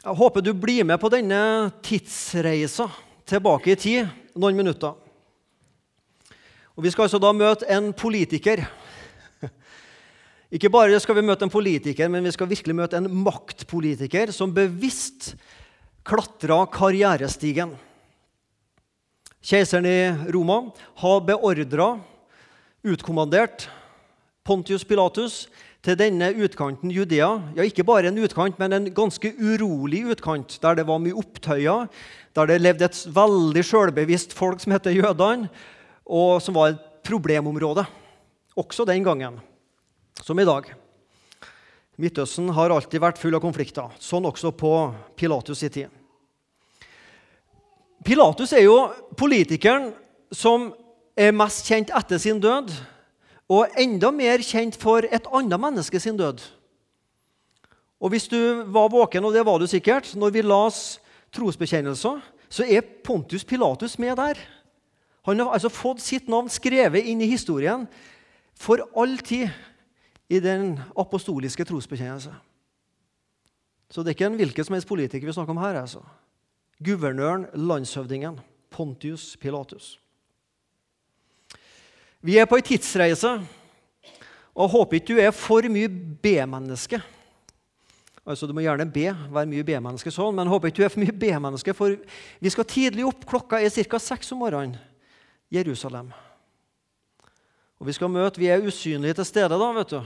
[0.00, 2.86] Jeg håper du blir med på denne tidsreisa
[3.28, 4.94] tilbake i tid noen minutter.
[6.72, 8.62] Og Vi skal altså da møte en politiker.
[10.56, 14.54] Ikke bare skal vi møte en politiker, men vi skal virkelig møte en maktpolitiker som
[14.56, 15.34] bevisst
[16.00, 17.76] klatra karrierestigen.
[19.44, 20.62] Keiseren i Roma
[21.02, 21.90] har beordra,
[22.88, 23.68] utkommandert,
[24.48, 25.42] Pontius Pilatus
[25.84, 27.30] til denne utkanten Judea.
[27.56, 31.88] Ja, ikke bare en utkant, men en ganske urolig utkant, der det var mye opptøyer,
[32.36, 35.48] der det levde et veldig sjølbevisst folk som heter jødene,
[36.04, 37.86] og som var et problemområde
[38.58, 39.38] også den gangen,
[40.20, 40.68] som i dag.
[42.00, 44.72] Midtøsten har alltid vært full av konflikter, sånn også på
[45.16, 45.96] Pilatus' i tid.
[48.04, 48.76] Pilatus er jo
[49.20, 49.90] politikeren
[50.32, 50.70] som
[51.18, 52.72] er mest kjent etter sin død,
[53.50, 56.42] og enda mer kjent for et annet menneske sin død.
[58.00, 61.00] Og Hvis du var våken, og det var du sikkert, når vi las
[61.34, 64.38] trosbekjennelser, så er Pontus Pilatus med der.
[65.26, 67.84] Han har altså fått sitt navn skrevet inn i historien
[68.56, 69.50] for all tid
[70.30, 72.32] i den apostoliske trosbekjennelse.
[73.90, 75.82] Så det er ikke en hvilken som helst politiker vi snakker om her.
[75.82, 76.00] altså.
[76.80, 79.98] Guvernøren, landshøvdingen, Pontius Pilatus.
[82.20, 83.38] Vi er på ei tidsreise,
[84.52, 87.00] og håper ikke du er for mye B-menneske.
[88.26, 91.00] Altså, Du må gjerne be, være mye B-menneske sånn, men håper ikke du er for
[91.00, 91.96] mye B-menneske, for
[92.40, 93.24] vi skal tidlig opp.
[93.24, 93.98] Klokka er ca.
[93.98, 94.76] seks om morgenen.
[95.50, 96.12] Jerusalem.
[97.80, 100.00] Og Vi skal møte, vi er usynlige til stede da, vet du,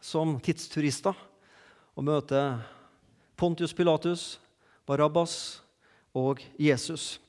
[0.00, 1.14] som tidsturister.
[1.94, 2.58] Og møte
[3.36, 4.40] Pontius Pilatus,
[4.86, 5.62] Barabbas
[6.12, 7.20] og Jesus.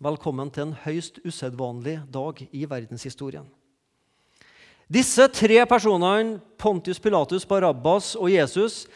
[0.00, 3.44] Velkommen til en høyst usedvanlig dag i verdenshistorien.
[4.88, 8.86] Disse tre personene, Pontius Pilatus, Barabbas og Jesus,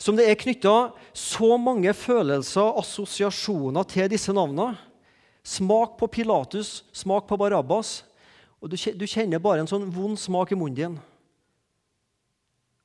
[0.00, 4.78] som det er knytta så mange følelser og assosiasjoner til disse navnene
[5.44, 8.00] Smak på Pilatus, smak på Barabbas.
[8.58, 10.98] og Du kjenner bare en sånn vond smak i munnen din.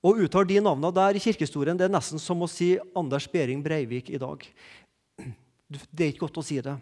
[0.03, 3.64] Å uttale de navnene der i kirkehistorien det er nesten som å si Anders Behring
[3.64, 4.44] Breivik i dag.
[5.72, 6.76] Det er ikke godt å si det.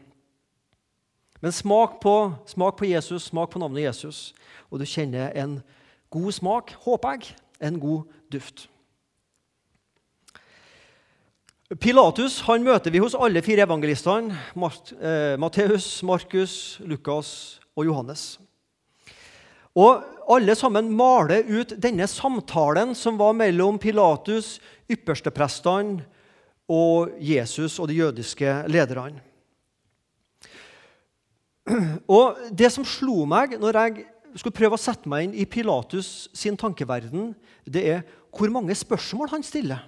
[1.39, 4.33] Men smak på, smak på Jesus, smak på navnet Jesus,
[4.69, 5.59] og du kjenner en
[6.11, 8.67] god smak, håper jeg, en god duft.
[11.77, 14.33] Pilatus han møter vi hos alle fire evangelistene.
[14.57, 18.39] Eh, Matteus, Markus, Lukas og Johannes.
[19.77, 26.03] Og Alle sammen maler ut denne samtalen som var mellom Pilatus, yppersteprestene
[26.69, 29.23] og Jesus og de jødiske lederne.
[32.15, 34.07] Og Det som slo meg når jeg
[34.37, 37.33] skulle prøve å sette meg inn i Pilatus sin tankeverden,
[37.65, 38.03] det er
[38.35, 39.81] hvor mange spørsmål han stiller.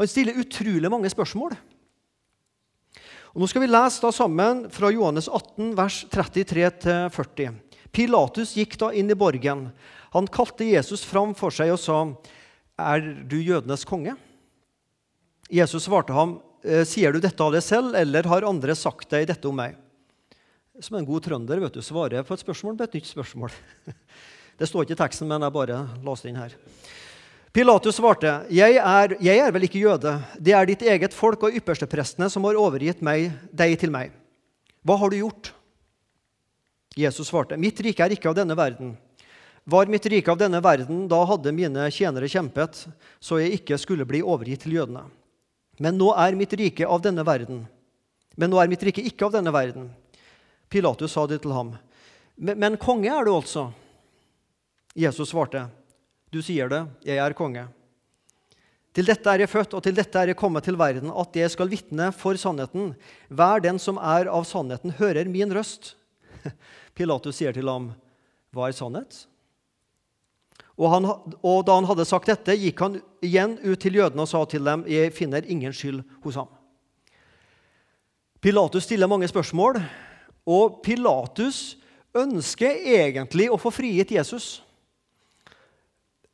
[0.00, 1.54] Han stiller utrolig mange spørsmål.
[3.30, 7.60] Og Nå skal vi lese da sammen fra Johannes 18, vers 33-40.
[7.94, 9.68] Pilatus gikk da inn i borgen.
[10.14, 12.14] Han kalte Jesus fram for seg og sa,
[12.78, 14.16] 'Er du jødenes konge?'
[15.50, 19.46] Jesus svarte ham, 'Sier du dette av deg selv, eller har andre sagt deg dette
[19.46, 19.76] om meg?'
[20.84, 23.54] Som en god trønder vet du, svarer på et spørsmål med et nytt spørsmål.
[24.60, 26.52] Det står ikke i teksten, men jeg bare leste inn her.
[27.50, 30.22] Pilatus svarte, jeg er, 'Jeg er vel ikke jøde.
[30.38, 34.12] Det er ditt eget folk og yppersteprestene som har overgitt meg, deg til meg.'
[34.84, 35.52] 'Hva har du gjort?'
[36.96, 38.96] Jesus svarte, 'Mitt rike er ikke av denne verden.'
[39.66, 42.86] 'Var mitt rike av denne verden, da hadde mine tjenere kjempet,
[43.20, 45.10] så jeg ikke skulle bli overgitt til jødene.'
[45.80, 47.66] 'Men nå er mitt rike av denne verden.'
[48.36, 49.90] 'Men nå er mitt rike ikke av denne verden.'
[50.70, 51.74] Pilatus sa det til ham.
[52.40, 53.68] Men, konge er du altså?
[54.96, 55.66] Jesus svarte,
[56.30, 57.66] du sier det, jeg er konge.
[58.94, 61.50] Til dette er jeg født, og til dette er jeg kommet til verden, at jeg
[61.52, 62.94] skal vitne for sannheten.
[63.28, 65.94] Hver den som er av sannheten, hører min røst.
[66.96, 67.92] Pilatus sier til ham,
[68.54, 69.24] hva er sannhet?
[70.80, 71.06] Og, han,
[71.44, 74.64] og da han hadde sagt dette, gikk han igjen ut til jødene og sa til
[74.64, 76.48] dem, jeg finner ingen skyld hos ham.
[78.40, 79.76] Pilatus stiller mange spørsmål,
[80.48, 81.76] og Pilatus
[82.16, 84.60] ønsker egentlig å få frigitt Jesus.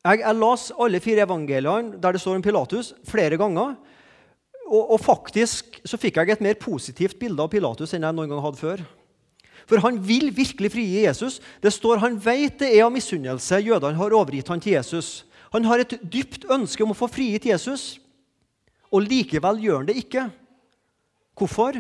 [0.06, 3.75] Jeg, jeg las alle fire evangeliene der det står om Pilatus, flere ganger.
[4.67, 8.32] Og, og, faktisk så fikk jeg et mer positivt bilde av Pilatus enn jeg noen
[8.32, 8.82] gang hadde før.
[9.67, 11.41] For han vil virkelig frigi Jesus.
[11.62, 15.25] Det står Han vet det er av misunnelse jødene har overgitt han til Jesus.
[15.55, 17.99] Han har et dypt ønske om å få frigitt Jesus,
[18.91, 20.26] og likevel gjør han det ikke.
[21.38, 21.79] Hvorfor?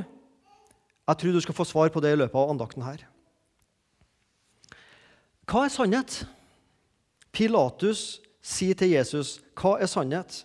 [1.06, 3.04] Jeg tror du skal få svar på det i løpet av andakten her.
[5.46, 6.24] Hva er sannhet?
[7.30, 10.44] Pilatus sier til Jesus, 'Hva er sannhet?'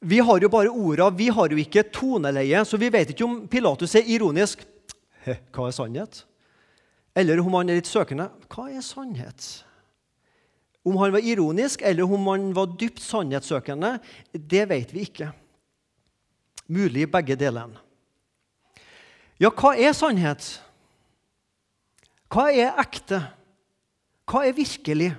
[0.00, 3.48] Vi har jo bare orda, vi har jo ikke toneleie, så vi vet ikke om
[3.48, 4.62] Pilatus er ironisk.
[5.24, 6.24] Hva er sannhet?
[7.16, 8.30] Eller om han er litt søkende.
[8.46, 9.64] Hva er sannhet?
[10.86, 13.98] Om han var ironisk, eller om han var dypt sannhetssøkende,
[14.32, 15.32] det vet vi ikke.
[16.68, 17.87] Mulig begge delene.
[19.38, 20.46] Ja, hva er sannhet?
[22.28, 23.22] Hva er ekte?
[24.28, 25.12] Hva er virkelig?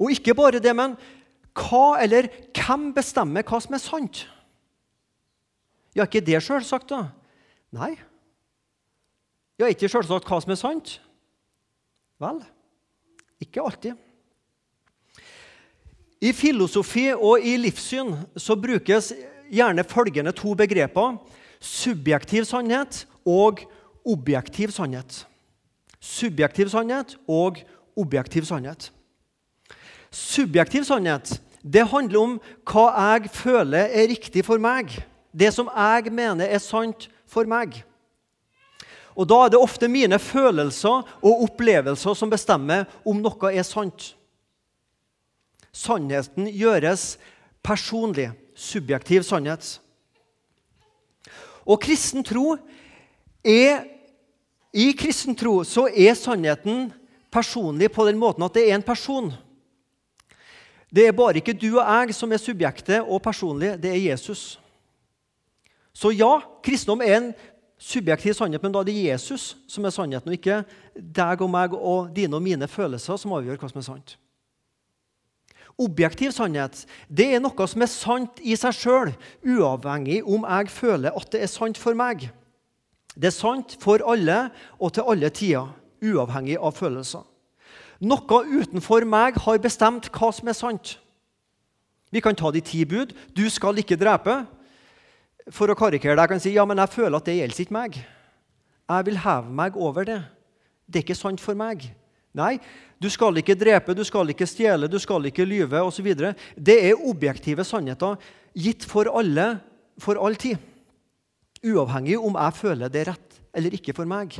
[0.00, 0.96] Og ikke bare det, men
[1.56, 4.24] hva eller hvem bestemmer hva som er sant?
[5.94, 7.10] Ja, ikke det sjølsagt, da?
[7.74, 7.92] Nei.
[9.60, 10.94] Ja, ikke sjølsagt hva som er sant?
[12.20, 12.40] Vel,
[13.42, 13.98] ikke alltid.
[16.20, 19.12] I filosofi og i livssyn så brukes
[19.50, 21.18] gjerne følgende to begreper
[21.60, 23.60] subjektiv sannhet og
[24.06, 25.26] objektiv sannhet.
[26.00, 27.60] Subjektiv sannhet og
[27.96, 28.90] objektiv sannhet.
[30.10, 34.94] Subjektiv sannhet det handler om hva jeg føler er riktig for meg.
[35.30, 37.82] Det som jeg mener er sant for meg.
[39.14, 44.14] Og Da er det ofte mine følelser og opplevelser som bestemmer om noe er sant.
[45.72, 47.18] Sannheten gjøres
[47.62, 48.30] personlig.
[48.60, 49.78] Subjektiv sannhet.
[51.64, 52.56] Og kristen tro
[53.44, 53.86] er
[54.76, 56.90] I kristen tro så er sannheten
[57.32, 59.32] personlig på den måten at det er en person.
[60.90, 64.60] Det er bare ikke du og jeg som er subjektet og personlig, det er Jesus.
[65.94, 67.32] Så ja, kristendom er en
[67.80, 70.62] subjektiv sannhet, men da er det Jesus som er sannheten, og ikke
[70.94, 74.16] deg og meg og dine og mine følelser som avgjør hva som er sant.
[75.80, 79.12] Objektiv sannhet det er noe som er sant i seg sjøl,
[79.46, 82.28] uavhengig om jeg føler at det er sant for meg.
[83.16, 85.72] Det er sant for alle og til alle tider,
[86.04, 87.24] uavhengig av følelser.
[88.00, 90.94] Noe utenfor meg har bestemt hva som er sant.
[92.10, 93.12] Vi kan ta de ti bud.
[93.36, 94.40] Du skal ikke drepe.
[95.50, 97.98] For å karikere deg kan si ja, men jeg føler at det gjelder ikke meg.
[98.90, 100.20] Jeg vil heve meg over det.
[100.86, 101.86] Det er ikke sant for meg.
[102.36, 102.60] Nei,
[103.02, 106.12] du skal ikke drepe, du skal ikke stjele, du skal ikke lyve osv.
[106.54, 108.20] Det er objektive sannheter
[108.54, 109.56] gitt for alle
[110.00, 110.58] for all tid.
[111.66, 114.38] Uavhengig om jeg føler det er rett eller ikke for meg.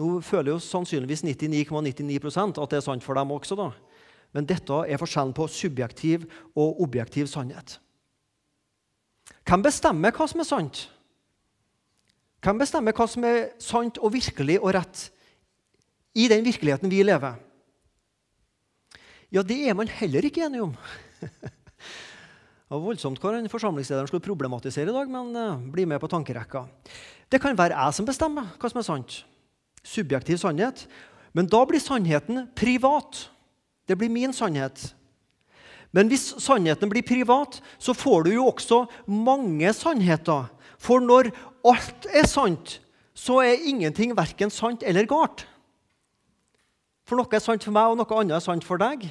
[0.00, 3.58] Nå føler jo sannsynligvis 99,99 ,99 at det er sant for dem også.
[3.58, 3.70] da.
[4.32, 6.24] Men dette er forskjellen på subjektiv
[6.56, 7.78] og objektiv sannhet.
[9.44, 10.86] Hvem bestemmer hva som er sant?
[12.42, 15.10] Hvem bestemmer hva som er sant og virkelig og rett
[16.14, 17.40] i den virkeligheten vi lever?
[19.32, 20.76] Ja, det er man heller ikke enig om.
[22.72, 26.08] Det var voldsomt hva den forsamlingslederen skulle problematisere i dag, men uh, bli med på
[26.08, 26.62] tankerekka.
[27.28, 29.16] Det kan være jeg som bestemmer hva som er sant.
[29.84, 30.86] Subjektiv sannhet.
[31.36, 33.26] Men da blir sannheten privat.
[33.84, 34.86] Det blir min sannhet.
[35.92, 40.48] Men hvis sannheten blir privat, så får du jo også mange sannheter.
[40.80, 41.28] For når
[41.68, 42.78] alt er sant,
[43.12, 45.44] så er ingenting verken sant eller galt.
[47.12, 49.02] For noe er sant for meg, og noe annet er sant for deg.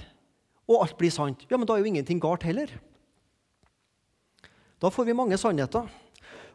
[0.65, 1.43] Og alt blir sant.
[1.45, 2.71] Ja, Men da er jo ingenting galt heller.
[4.81, 5.85] Da får vi mange sannheter.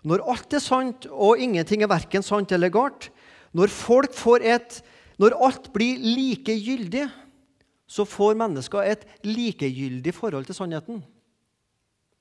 [0.03, 3.13] Når alt er sant, og ingenting er verken sant eller galt,
[3.55, 4.83] når folk får et
[5.17, 7.07] Når alt blir likegyldig,
[7.89, 10.99] så får mennesker et likegyldig forhold til sannheten.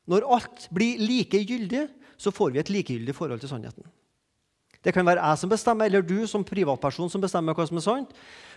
[0.08, 3.84] Når alt blir likegyldig, så får vi et likegyldig forhold til sannheten.
[4.86, 7.86] Det kan være jeg som bestemmer, eller du som privatperson som bestemmer hva som er
[7.86, 8.12] sant.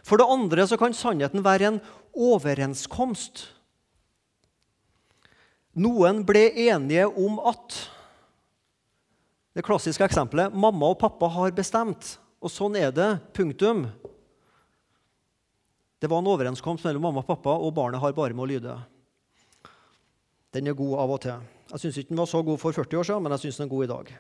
[0.05, 1.81] For det andre så kan sannheten være en
[2.13, 3.49] overenskomst
[5.79, 7.85] noen ble enige om at
[9.57, 13.09] Det klassiske eksempelet mamma og pappa har bestemt, og sånn er det.
[13.35, 13.89] Punktum.
[15.99, 18.77] Det var en overenskomst mellom mamma og pappa, og barnet har bare med å lyde.
[20.55, 21.43] Den er god av og til.
[21.73, 23.67] Jeg syns ikke den var så god for 40 år siden, men jeg syns den
[23.67, 24.15] er god i dag.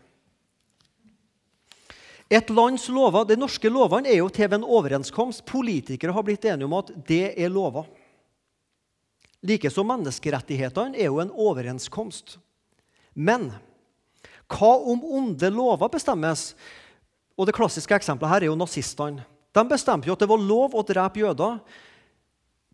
[2.29, 5.47] Et lands lover, De norske lovene er jo til ved en overenskomst.
[5.49, 7.89] Politikere har blitt enige om at det er lover.
[9.43, 12.37] Likeså menneskerettighetene er jo en overenskomst.
[13.15, 13.49] Men
[14.49, 16.53] hva om onde lover bestemmes?
[17.39, 19.25] Og Det klassiske eksempelet her er jo nazistene.
[19.55, 21.61] De bestemte jo at det var lov å drepe jøder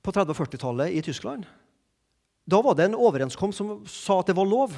[0.03, 1.45] på 30- og 40-tallet i Tyskland.
[2.45, 4.75] Da var det en overenskomst som sa at det var lov.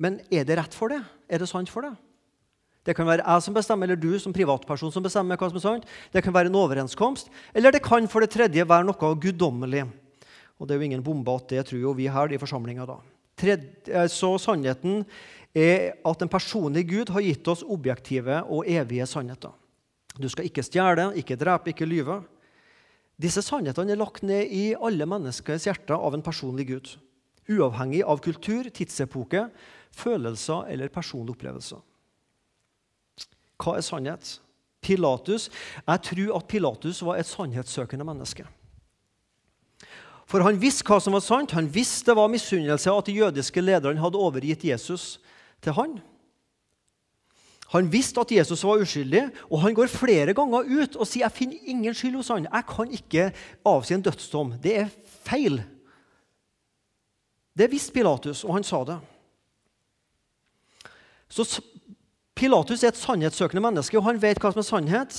[0.00, 1.02] Men er det rett for det?
[1.28, 1.92] Er det sant for det?
[2.84, 5.64] Det kan være jeg som bestemmer, eller du som privatperson som bestemmer hva som er
[5.64, 5.86] sant.
[6.12, 9.86] Det kan være en overenskomst, eller det kan for det tredje være noe guddommelig.
[10.60, 12.98] Og det er jo ingen bombe at det tror jo vi her i forsamlinga da.
[13.40, 15.02] Tredje, så sannheten
[15.54, 19.54] er at en personlig Gud har gitt oss objektive og evige sannheter.
[20.14, 22.20] Du skal ikke stjele, ikke drepe, ikke lyve.
[23.18, 26.92] Disse sannhetene er lagt ned i alle menneskers hjerter av en personlig Gud.
[27.50, 29.48] Uavhengig av kultur, tidsepoke,
[29.94, 31.82] følelser eller personlige opplevelser.
[33.60, 34.38] Hva er sannhet?
[34.84, 35.48] Pilatus,
[35.86, 38.44] Jeg tror at Pilatus var et sannhetssøkende menneske.
[40.28, 41.54] For han visste hva som var sant.
[41.56, 45.18] Han visste det var misunnelse at de jødiske lederne hadde overgitt Jesus
[45.64, 45.98] til han.
[47.74, 51.34] Han visste at Jesus var uskyldig, og han går flere ganger ut og sier jeg
[51.34, 52.46] finner ingen skyld hos han.
[52.46, 53.30] Jeg kan ikke
[53.66, 54.52] avsi en dødsdom.
[54.62, 54.92] Det er
[55.26, 55.62] feil.
[57.54, 58.98] Det visste Pilatus, og han sa det.
[61.28, 61.46] Så
[62.34, 65.18] Pilatus er et sannhetssøkende menneske, og han vet hva som er sannhet.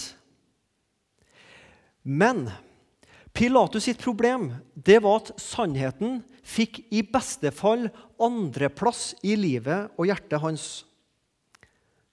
[2.04, 2.50] Men
[3.36, 7.88] Pilatus sitt problem det var at sannheten fikk i beste fall
[8.22, 10.68] andreplass i livet og hjertet hans.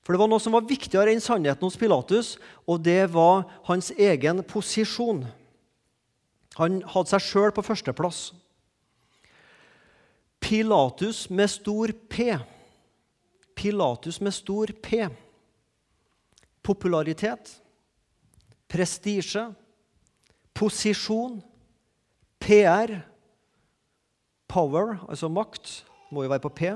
[0.02, 2.34] For det var noe som var viktigere enn sannheten hos Pilatus,
[2.66, 5.22] og det var hans egen posisjon.
[6.58, 8.32] Han hadde seg sjøl på førsteplass.
[10.42, 12.34] Pilatus med stor P
[13.62, 15.06] Pilatus med stor P.
[16.62, 17.62] Popularitet,
[18.66, 19.44] prestisje,
[20.54, 21.36] posisjon,
[22.42, 22.96] PR,
[24.50, 26.72] power, altså makt, må jo være på P.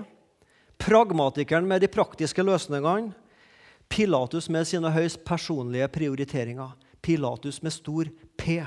[0.79, 3.11] Pragmatikeren med de praktiske løsningene.
[3.91, 6.71] Pilatus med sine høyst personlige prioriteringer.
[7.03, 8.63] Pilatus med stor P.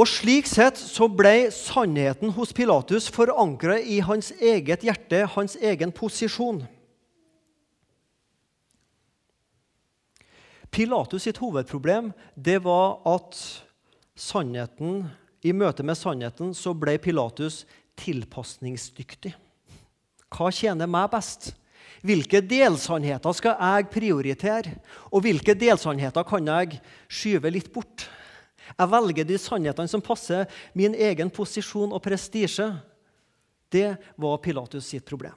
[0.00, 5.90] Og Slik sett så ble sannheten hos Pilatus forankra i hans eget hjerte, hans egen
[5.92, 6.62] posisjon.
[10.72, 13.36] Pilatus sitt hovedproblem det var at
[14.16, 15.10] sannheten,
[15.44, 17.66] i møte med sannheten så ble Pilatus
[18.00, 19.34] tilpasningsdyktig.
[20.30, 21.50] Hva tjener meg best?
[22.06, 24.78] Hvilke delsannheter skal jeg prioritere?
[25.12, 28.06] Og hvilke delsannheter kan jeg skyve litt bort?
[28.76, 32.70] Jeg velger de sannhetene som passer min egen posisjon og prestisje.
[33.70, 35.36] Det var Pilatus sitt problem.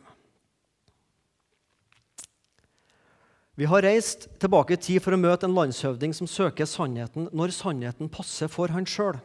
[3.56, 7.54] Vi har reist tilbake i tid for å møte en landshøvding som søker sannheten når
[7.54, 9.20] sannheten passer for han sjøl.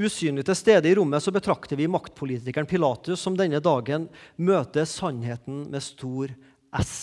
[0.00, 4.06] Usynlig til stede i rommet så betrakter vi maktpolitikeren Pilatus som denne dagen
[4.38, 6.30] møter sannheten med stor
[6.78, 6.94] S.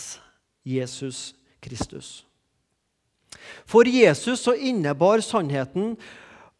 [0.64, 2.27] Jesus Kristus.
[3.68, 5.96] For Jesus så innebar sannheten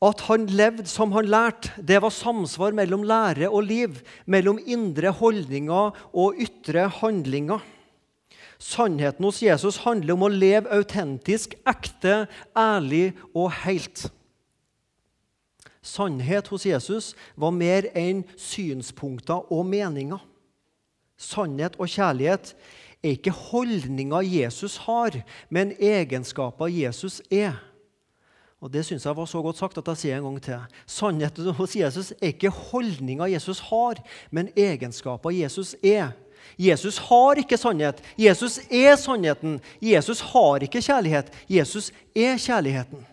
[0.05, 1.73] at han levde som han lærte.
[1.83, 7.65] Det var samsvar mellom lære og liv, mellom indre holdninger og ytre handlinger.
[8.59, 12.27] Sannheten hos Jesus handler om å leve autentisk, ekte,
[12.59, 14.09] ærlig og helt.
[15.83, 20.21] Sannhet hos Jesus var mer enn synspunkter og meninger.
[21.19, 22.53] Sannhet og kjærlighet
[23.03, 27.59] er ikke holdninga Jesus har, men egenskaper Jesus er.
[28.59, 30.79] Og Det syns jeg var så godt sagt at jeg sier en gang til.
[30.87, 34.01] Sannheten hos Jesus er ikke holdninga Jesus har,
[34.31, 36.11] men egenskaper Jesus er.
[36.59, 38.01] Jesus har ikke sannhet.
[38.19, 39.61] Jesus er sannheten.
[39.83, 41.31] Jesus har ikke kjærlighet.
[41.49, 43.07] Jesus er kjærligheten.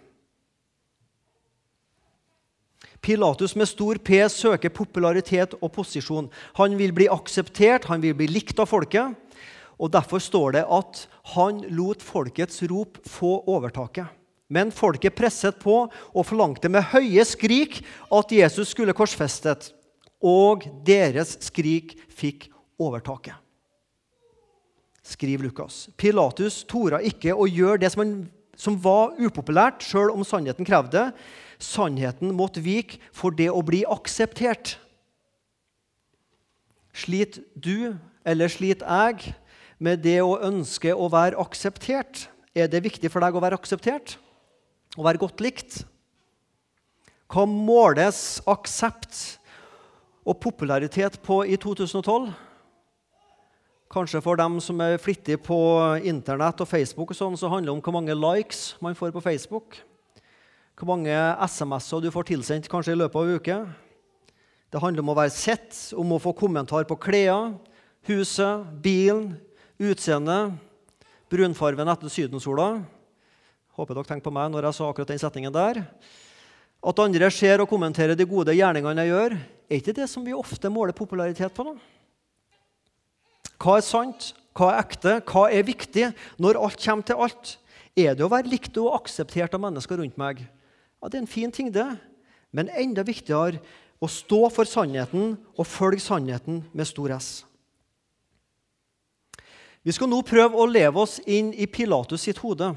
[3.06, 6.30] Pilatus med stor P søker popularitet og posisjon.
[6.58, 9.13] Han vil bli akseptert, han vil bli likt av folket.
[9.79, 11.05] Og Derfor står det at
[11.36, 14.08] han lot folkets rop få overtaket.
[14.48, 17.79] Men folket presset på og forlangte med høye skrik
[18.13, 19.72] at Jesus skulle korsfestet.
[20.22, 22.48] Og deres skrik fikk
[22.82, 23.34] overtaket.
[25.05, 25.86] Skriv Lukas.
[25.98, 28.13] Pilatus torde ikke å gjøre det som, han,
[28.58, 31.12] som var upopulært, sjøl om sannheten krevde.
[31.62, 34.77] Sannheten måtte vike for det å bli akseptert.
[36.96, 37.94] Sliter du,
[38.25, 39.36] eller sliter jeg,
[39.77, 42.27] med det å ønske å være akseptert.
[42.55, 44.15] Er det viktig for deg å være akseptert?
[44.96, 45.82] Å være godt likt?
[47.32, 49.39] Hva måles aksept
[50.25, 52.29] og popularitet på i 2012?
[53.91, 55.58] Kanskje for dem som er flittige på
[56.08, 59.24] Internett og Facebook, og sånn, så handler det om hvor mange likes man får på
[59.24, 59.77] Facebook.
[60.75, 61.13] Hvor mange
[61.48, 63.58] SMS-er du får tilsendt kanskje i løpet av en uke.
[64.74, 67.53] Det handler om å være sett, om å få kommentar på klær,
[68.10, 69.36] huset, bilen,
[69.75, 70.55] Utseende,
[71.27, 72.77] brunfarven etter sydensola.
[73.75, 75.82] Håper dere tenker på meg når jeg sa akkurat den setningen der.
[76.86, 80.36] At andre ser og kommenterer de gode gjerningene jeg gjør, er ikke det som vi
[80.38, 81.65] ofte måler popularitet på.
[81.65, 81.75] da?
[83.60, 84.32] Hva er sant?
[84.55, 85.15] Hva er ekte?
[85.27, 87.55] Hva er viktig når alt kommer til alt?
[87.96, 90.46] Er det å være likt og akseptert av mennesker rundt meg?
[91.01, 91.88] Ja, Det er en fin ting, det.
[92.51, 93.60] Men enda viktigere
[94.00, 97.44] å stå for sannheten og følge sannheten med stor S.
[99.86, 102.72] Vi skal nå prøve å leve oss inn i Pilatus sitt hode.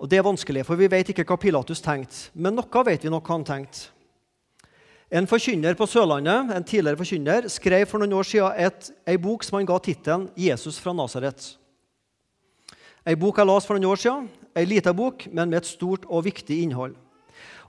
[0.00, 2.32] Og Det er vanskelig, for vi vet ikke hva Pilatus tenkte.
[2.34, 3.92] Men noe vet vi nok hva han tenkte.
[5.10, 9.46] En forkynner på Sørlandet en tidligere forkynner, skrev for noen år siden et, en bok
[9.46, 11.56] som han ga tittelen 'Jesus fra Nasaret'.
[13.06, 16.06] En bok jeg leste for noen år siden, en liten bok, men med et stort
[16.08, 16.94] og viktig innhold.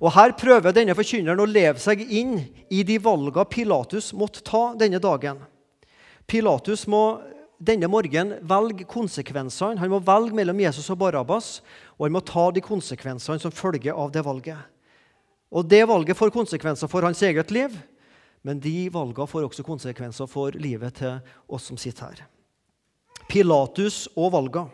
[0.01, 4.73] Og Her prøver denne forkynneren å leve seg inn i de valgene Pilatus måtte ta
[4.73, 5.37] denne dagen.
[6.31, 7.19] Pilatus må
[7.59, 9.79] denne morgenen velge konsekvensene.
[9.81, 11.59] Han må velge mellom Jesus og Barabbas,
[11.99, 14.57] og han må ta de konsekvensene som følger av det valget.
[15.51, 17.75] Og Det valget får konsekvenser for hans eget liv,
[18.41, 21.19] men de valgene får også konsekvenser for livet til
[21.51, 22.23] oss som sitter her.
[23.27, 24.71] Pilatus og valgene.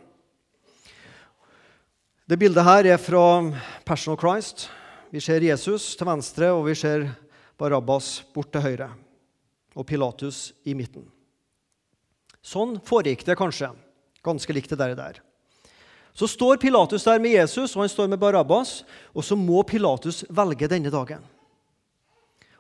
[2.28, 3.40] Det bildet her er fra
[3.88, 4.70] of Christ.
[5.12, 7.10] Vi ser Jesus til venstre, og vi ser
[7.58, 8.90] Barabbas bort til høyre.
[9.76, 11.17] Og Pilatus i midten.
[12.48, 13.74] Sånn foregikk det kanskje.
[14.24, 14.94] Ganske likt det der.
[14.96, 15.24] Og der.
[16.18, 20.24] Så står Pilatus der med Jesus og han står med Barabbas, og så må Pilatus
[20.34, 21.26] velge denne dagen.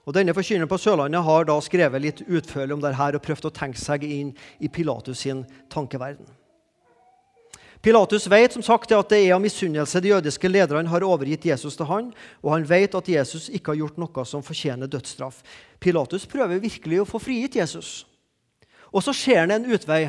[0.07, 3.55] Og Denne Forkynneren på Sørlandet har da skrevet litt utførlig om dette og prøvd å
[3.55, 4.29] tenke seg inn
[4.63, 5.41] i Pilatus sin
[5.73, 6.27] tankeverden.
[7.83, 11.75] Pilatus vet som sagt at det er av misunnelse de jødiske lederne har overgitt Jesus
[11.77, 15.41] til han, og han vet at Jesus ikke har gjort noe som fortjener dødsstraff.
[15.79, 18.05] Pilatus prøver virkelig å få frigitt Jesus.
[18.97, 20.07] Og så ser han en utvei.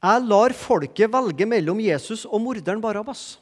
[0.00, 3.34] Jeg lar folket velge mellom Jesus og morderen Barabbas.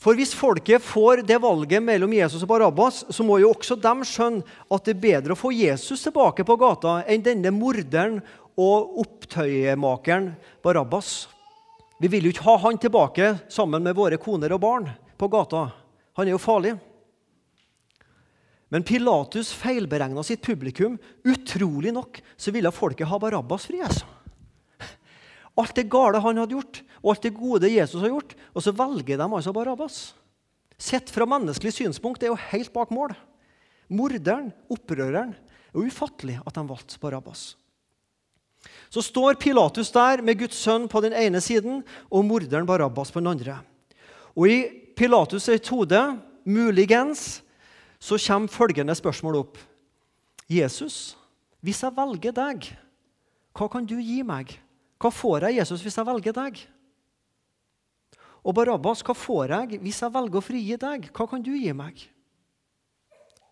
[0.00, 3.92] For hvis folket får det valget mellom Jesus og Barabbas, så må jo også de
[4.08, 8.18] skjønne at det er bedre å få Jesus tilbake på gata enn denne morderen
[8.60, 10.32] og opptøyemakeren
[10.64, 11.28] Barabbas.
[12.00, 14.88] Vi vil jo ikke ha han tilbake sammen med våre koner og barn
[15.20, 15.66] på gata.
[16.16, 16.78] Han er jo farlig.
[18.70, 20.96] Men Pilatus feilberegna sitt publikum.
[21.26, 23.80] Utrolig nok så ville folket ha Barabbas fri.
[23.82, 24.06] altså.
[25.58, 28.36] Alt det gale han hadde gjort, og alt det gode Jesus har gjort.
[28.54, 29.98] Og så velger de altså Barabbas.
[30.80, 33.12] Sett fra menneskelig synspunkt det er jo helt bak mål.
[33.90, 35.34] Morderen, opprøreren.
[35.70, 37.42] Det er ufattelig at de valgte Barabbas.
[38.90, 43.20] Så står Pilatus der med Guds sønn på den ene siden og morderen Barabbas på
[43.22, 43.60] den andre.
[44.36, 44.58] Og i
[44.96, 46.00] Pilatus' hode,
[46.44, 47.40] muligens,
[48.00, 49.58] så kommer følgende spørsmål opp.
[50.50, 51.16] Jesus,
[51.60, 52.70] hvis jeg velger deg,
[53.54, 54.56] hva kan du gi meg?
[55.00, 56.58] Hva får jeg, Jesus, hvis jeg velger deg?
[58.40, 61.10] Og Barabbas, hva får jeg hvis jeg velger å frigi deg?
[61.12, 62.00] Hva kan du gi meg?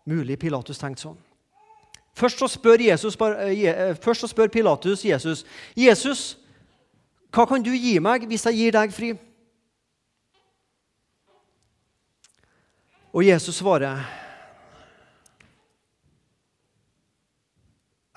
[0.09, 1.19] Mulig Pilatus tenkte sånn.
[2.19, 5.45] Først så spør, Jesus, eh, eh, først så spør Pilatus Jesus,
[5.77, 6.37] 'Jesus,
[7.31, 9.19] hva kan du gi meg hvis jeg gir deg fri?'
[13.13, 14.03] Og Jesus svarer,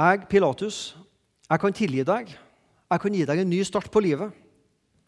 [0.02, 0.98] 'Jeg, Pilatus,
[1.50, 2.38] jeg kan tilgi deg.'
[2.92, 4.34] Jeg kan gi deg en ny start på livet.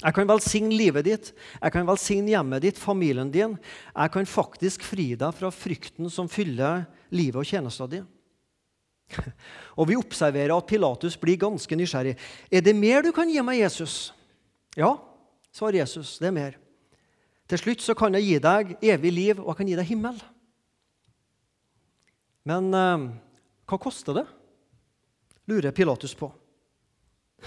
[0.03, 1.29] Jeg kan velsigne livet ditt,
[1.61, 3.57] jeg kan velsigne hjemmet ditt, familien din.
[3.91, 8.05] Jeg kan faktisk fri deg fra frykten som fyller livet og tjenesten din.
[9.79, 12.15] Og Vi observerer at Pilatus blir ganske nysgjerrig.
[12.51, 14.13] Er det mer du kan gi meg, Jesus?
[14.79, 14.95] Ja,
[15.51, 16.17] svarer Jesus.
[16.19, 16.55] Det er mer.
[17.47, 20.23] Til slutt så kan jeg gi deg evig liv, og jeg kan gi deg himmel.
[22.47, 23.09] Men eh,
[23.67, 24.25] hva koster det?
[25.49, 26.31] Lurer Pilatus på.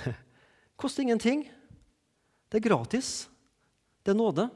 [0.81, 1.47] Koster ingenting.
[2.51, 3.29] Det er gratis.
[4.05, 4.49] Det er nåde.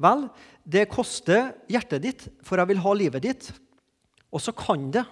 [0.00, 0.24] Vel,
[0.66, 3.50] det koster hjertet ditt, for jeg vil ha livet ditt.
[4.34, 5.04] Og så kan det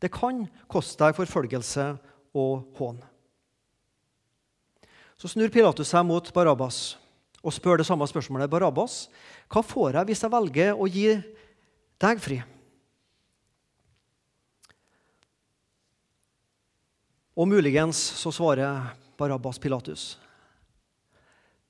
[0.00, 1.84] det kan koste deg forfølgelse
[2.36, 2.98] og hån.
[5.16, 6.98] Så snur Pilatus seg mot Barabbas
[7.44, 8.50] og spør det samme spørsmålet.
[8.52, 9.06] Barabbas,
[9.52, 11.06] hva får jeg hvis jeg velger å gi
[12.04, 12.40] deg fri?
[17.34, 20.18] Og muligens så svarer Barabbas Pilatus.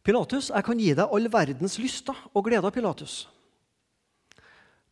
[0.04, 3.24] Pilatus, jeg kan gi deg all verdens lyster og gleder, Pilatus.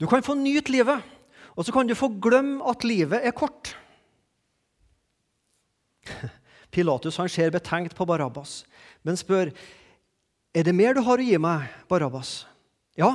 [0.01, 1.05] Du kan få nyte livet,
[1.53, 3.75] og så kan du få glemme at livet er kort.
[6.73, 8.63] Pilatus han ser betenkt på Barabbas,
[9.05, 9.53] men spør
[10.53, 12.47] er det mer du har å gi meg, Barabbas.
[12.97, 13.15] Ja.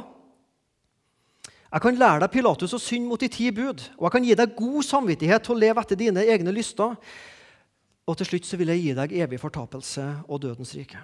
[1.68, 4.38] Jeg kan lære deg Pilatus å synde mot de ti bud, og jeg kan gi
[4.38, 6.94] deg god samvittighet til å leve etter dine egne lyster.
[8.08, 11.02] Og til slutt så vil jeg gi deg evig fortapelse og dødens rike.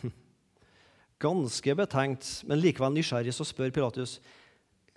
[1.24, 4.18] Ganske betenkt, men likevel nysgjerrig, så spør Pilatus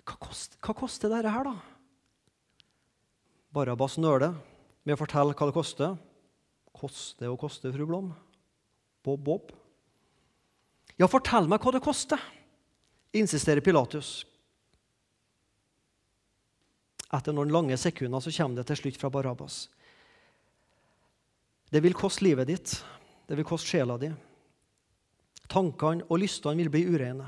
[0.04, 1.54] hva, kost, hva koster dette her, da?
[3.54, 4.34] Barabbas nøler
[4.84, 5.94] med å fortelle hva det koster.
[6.74, 8.10] Koster og koste, fru Blom.
[9.04, 9.52] Bob, Bob.
[11.00, 12.20] Ja, fortell meg hva det koster,
[13.16, 14.22] insisterer Pilatus.
[17.14, 19.64] Etter noen lange sekunder så kommer det til slutt fra Barabbas.
[21.74, 22.84] Det vil koste livet ditt.
[23.26, 24.12] Det vil koste sjela di.
[25.50, 27.26] Tankene og lystene vil bli ureine.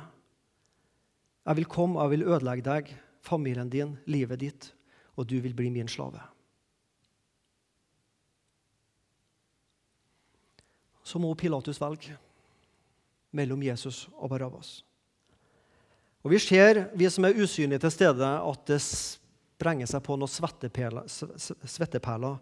[1.46, 2.92] Jeg vil komme jeg vil ødelegge deg,
[3.26, 4.68] familien din, livet ditt,
[5.18, 6.22] og du vil bli min slave.
[11.02, 12.14] Så må Pilatus velge
[13.34, 14.84] mellom Jesus og Barabbas.
[16.22, 20.30] Og Vi ser, vi som er usynlige til stede, at det sprenger seg på noen
[21.66, 22.38] svetteperler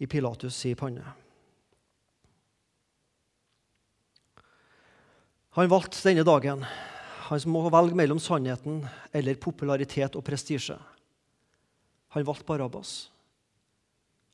[0.00, 1.25] i Pilatus' i panne.
[5.56, 6.64] Han valgte denne dagen.
[7.30, 8.82] Han må velge mellom sannheten
[9.16, 10.76] eller popularitet og prestisje.
[12.12, 13.08] Han valgte Barabbas.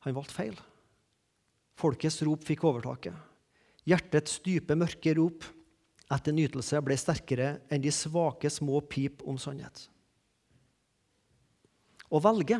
[0.03, 0.57] Han valgte feil.
[1.79, 3.15] Folkets rop fikk overtaket.
[3.87, 5.47] Hjertets dype, mørke rop
[6.13, 9.87] etter nytelse ble sterkere enn de svake, små pip om sannhet.
[12.11, 12.59] Å velge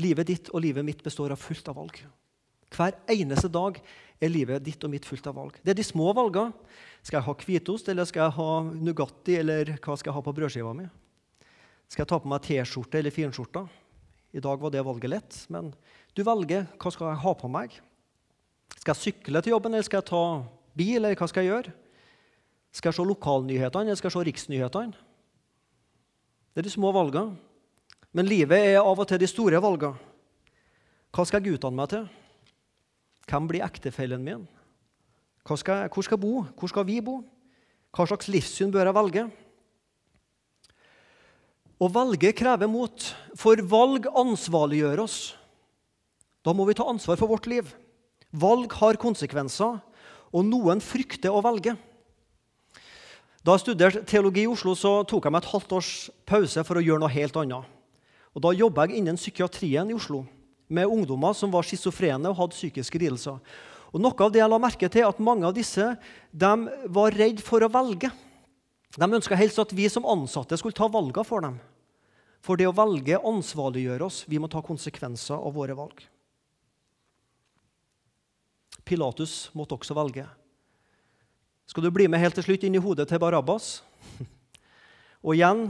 [0.00, 1.98] Livet ditt og livet mitt består av fullt av valg.
[2.72, 3.78] Hver eneste dag
[4.22, 5.58] er livet ditt og mitt fullt av valg.
[5.60, 6.54] Det er de små valgene.
[7.02, 10.34] Skal jeg ha hvitost, eller skal jeg ha Nugatti, eller hva skal jeg ha på
[10.36, 10.86] brødskiva mi?
[11.90, 13.64] Skal jeg ta på meg T-skjorte eller finskjorta?
[14.32, 15.72] I dag var det valget lett, men
[16.16, 17.74] du velger hva skal jeg ha på meg.
[18.78, 20.22] Skal jeg sykle til jobben, eller skal jeg ta
[20.78, 21.74] bil, eller hva skal jeg gjøre?
[22.72, 25.08] Skal jeg se lokalnyhetene, eller skal jeg se riksnyhetene?
[26.52, 27.36] Det er de små valgene.
[28.12, 29.98] Men livet er av og til de store valgene.
[31.12, 32.08] Hva skal jeg utdanne meg til?
[33.32, 34.42] Hvem blir ektefellen min?
[35.56, 36.42] Skal hvor skal jeg bo?
[36.52, 37.22] Hvor skal vi bo?
[37.96, 39.22] Hva slags livssyn bør jeg velge?
[41.80, 45.16] Å velge krever mot, for valg ansvarliggjør oss.
[46.44, 47.72] Da må vi ta ansvar for vårt liv.
[48.36, 49.80] Valg har konsekvenser,
[50.32, 51.74] og noen frykter å velge.
[53.42, 55.94] Da jeg studerte teologi i Oslo, så tok jeg meg et halvt års
[56.28, 57.64] pause for å gjøre noe helt annet.
[58.36, 60.22] Og Da jobba jeg innen psykiatrien i Oslo
[60.72, 63.38] med ungdommer som var schizofrene og hadde psykiske lidelser.
[63.92, 65.92] Og Noe av det jeg la merke til, at mange av disse
[66.32, 66.52] de
[66.96, 68.08] var redd for å velge.
[68.96, 71.58] De ønska helst at vi som ansatte skulle ta valgene for dem.
[72.42, 74.24] For det å velge ansvarliggjør oss.
[74.26, 76.00] Vi må ta konsekvenser av våre valg.
[78.82, 80.26] Pilatus måtte også velge.
[81.70, 83.78] Skal du bli med helt til slutt inn i hodet til Barabbas?
[85.24, 85.68] Og igjen,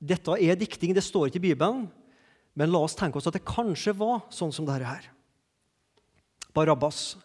[0.00, 1.84] dette er dikting, det står ikke i Bibelen.
[2.54, 5.10] Men la oss tenke oss at det kanskje var sånn som dette her.
[6.54, 7.16] Barabbas.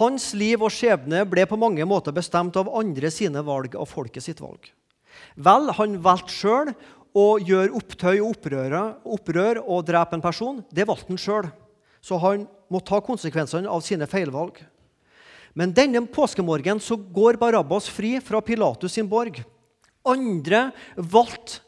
[0.00, 4.24] Hans liv og skjebne ble på mange måter bestemt av andre sine valg av folket
[4.24, 4.72] sitt valg.
[5.36, 6.72] Vel, han valgte sjøl
[7.14, 8.48] å gjøre opptøy og
[9.14, 10.62] opprør og drepe en person.
[10.74, 11.50] Det valgte han sjøl.
[12.02, 14.58] Så han må ta konsekvensene av sine feilvalg.
[15.54, 19.38] Men denne påskemorgen så går Barabbas fri fra Pilatus sin borg.
[20.04, 21.62] Andre valgte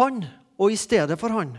[0.00, 0.24] han
[0.58, 1.54] og i stedet for han.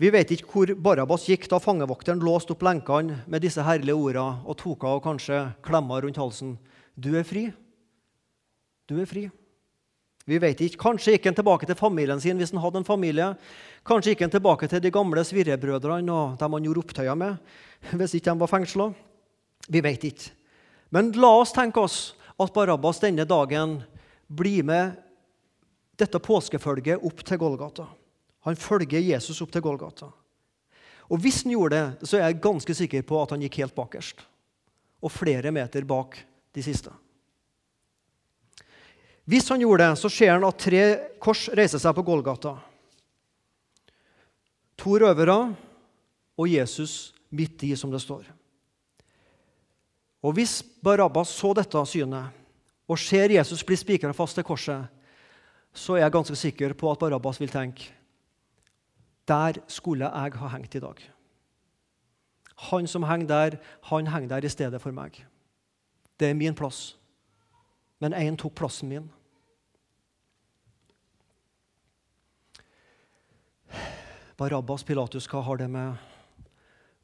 [0.00, 4.40] Vi vet ikke hvor Barabas gikk da fangevokteren låste opp lenkene med disse herlige ordene
[4.48, 6.54] og tok av og kanskje klemma rundt halsen.
[6.96, 7.50] Du er fri.
[8.88, 9.26] Du er fri.
[10.24, 10.80] Vi vet ikke.
[10.80, 13.28] Kanskje gikk han tilbake til familien sin hvis han hadde en familie.
[13.84, 18.16] Kanskje gikk han tilbake til de gamle svirrebrødrene og dem han gjorde opptøyer med hvis
[18.16, 18.90] ikke de var fengsla.
[19.68, 20.32] Vi vet ikke.
[20.96, 22.00] Men la oss tenke oss
[22.40, 23.82] at Barabbas denne dagen
[24.32, 24.96] blir med
[26.00, 27.90] dette påskefølget opp til Golgata.
[28.46, 30.08] Han følger Jesus opp til Golgata.
[31.10, 33.74] Og Hvis han gjorde det, så er jeg ganske sikker på at han gikk helt
[33.76, 34.22] bakerst.
[35.02, 36.16] Og flere meter bak
[36.54, 36.92] de siste.
[39.30, 40.84] Hvis han gjorde det, så ser han at tre
[41.22, 42.56] kors reiser seg på Golgata.
[44.80, 45.38] To røvere
[46.40, 48.24] og Jesus midt i, som det står.
[50.24, 52.36] Og Hvis Barabbas så dette synet
[52.90, 54.88] og ser Jesus bli spikra fast til korset,
[55.72, 57.99] så er jeg ganske sikker på at Barabbas vil tenke
[59.30, 61.00] der skulle jeg ha hengt i dag.
[62.70, 63.56] Han som henger der,
[63.88, 65.22] han henger der i stedet for meg.
[66.20, 66.98] Det er min plass.
[68.00, 69.08] Men én tok plassen min.
[74.40, 76.00] Barabbas Pilatus, hva har det med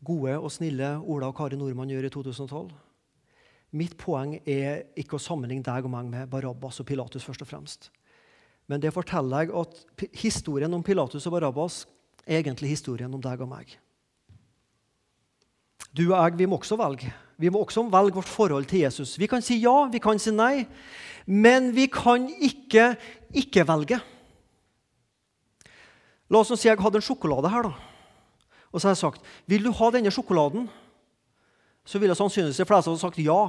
[0.05, 2.71] gode og snille Ola og Kari Nordmann gjør i 2012?
[3.77, 7.25] Mitt poeng er ikke å sammenligne deg og meg med Barabbas og Pilatus.
[7.25, 7.91] først og fremst.
[8.67, 11.85] Men det forteller jeg at historien om Pilatus og Barabbas
[12.27, 13.77] egentlig historien om deg og meg.
[15.97, 17.12] Du og jeg vi må også velge.
[17.41, 19.17] Vi må også velge vårt forhold til Jesus.
[19.19, 20.67] Vi kan si ja, vi kan si nei,
[21.27, 22.95] men vi kan ikke
[23.37, 24.01] ikke velge.
[26.33, 27.75] La oss si jeg hadde en sjokolade her, da.
[28.73, 30.67] og så har jeg sagt vil du ha denne sjokoladen.
[31.87, 33.41] Så ville sannsynligvis de fleste ha sagt ja.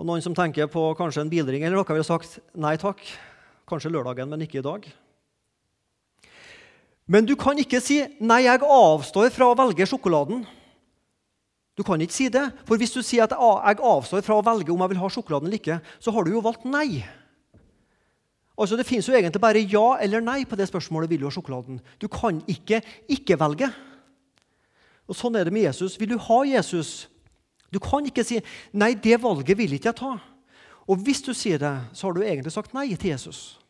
[0.00, 3.02] Og Noen som tenker på kanskje en bilring, eller noe, ville sagt nei takk.
[3.68, 4.88] Kanskje lørdagen, men ikke i dag.
[7.12, 10.46] Men du kan ikke si 'nei, jeg avstår fra å velge sjokoladen'.
[11.76, 14.72] Du kan ikke si det, for hvis du sier at jeg avstår fra å velge
[14.72, 17.04] om jeg vil ha sjokoladen eller ikke, så har du jo valgt nei.
[18.58, 21.32] Altså Det finnes jo egentlig bare ja eller nei på det spørsmålet vil du ha
[21.32, 21.80] sjokoladen.
[21.98, 23.72] Du kan ikke ikke velge.
[25.08, 25.98] Og Sånn er det med Jesus.
[26.00, 27.08] Vil du ha Jesus?
[27.72, 28.40] Du kan ikke si
[28.72, 30.20] 'nei, det valget vil ikke jeg ta'.
[30.88, 33.61] Og hvis du sier det, så har du egentlig sagt nei til Jesus.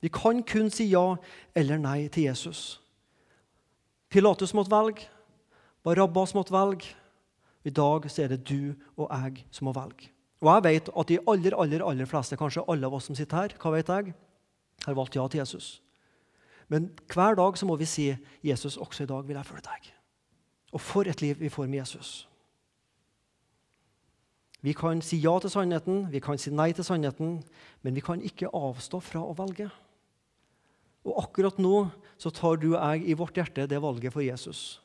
[0.00, 1.16] Vi kan kun si ja
[1.58, 2.80] eller nei til Jesus.
[4.08, 5.08] Pilatus måtte velge.
[5.84, 6.94] Barabbas måtte velge.
[7.64, 10.12] I dag så er det du og jeg som må velge.
[10.40, 13.36] Og jeg vet at de aller aller, aller fleste, kanskje alle av oss som sitter
[13.36, 14.14] her, hva vet jeg,
[14.86, 15.82] har valgt ja til Jesus.
[16.68, 19.92] Men hver dag så må vi si 'Jesus, også i dag vil jeg følge deg'.
[20.72, 22.28] Og for et liv vi får med Jesus.
[24.62, 27.44] Vi kan si ja til sannheten, vi kan si nei til sannheten,
[27.82, 29.70] men vi kan ikke avstå fra å velge.
[31.08, 31.88] Og akkurat nå
[32.20, 34.80] så tar du og jeg i vårt hjerte det valget for Jesus.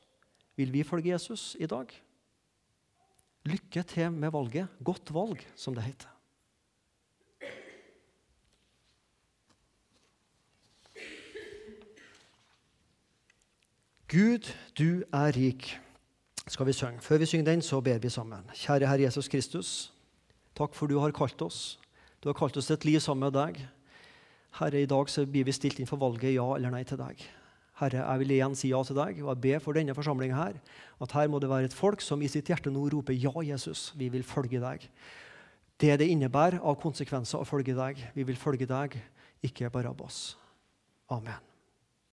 [0.55, 1.89] Vil vi følge Jesus i dag?
[3.49, 4.67] Lykke til med valget.
[4.83, 6.13] Godt valg, som det heter.
[14.13, 14.45] Gud,
[14.77, 15.71] du er rik,
[16.47, 17.01] skal vi synge.
[17.01, 18.45] Før vi synger den, så ber vi sammen.
[18.53, 19.69] Kjære Herre Jesus Kristus,
[20.53, 21.79] takk for du har kalt oss.
[22.21, 23.57] Du har kalt oss til et liv sammen med deg.
[24.59, 27.21] Herre, i dag så blir vi stilt inn for valget ja eller nei til deg.
[27.79, 30.59] Herre, jeg vil igjen si ja til deg, og jeg ber for denne forsamlinga her
[31.01, 33.91] at her må det være et folk som i sitt hjerte nå roper ja, Jesus,
[33.97, 34.85] vi vil følge deg.
[35.81, 37.97] Det det innebærer av konsekvenser å følge deg.
[38.13, 38.99] Vi vil følge deg,
[39.43, 40.37] ikke Barabbas.
[41.11, 41.52] Amen.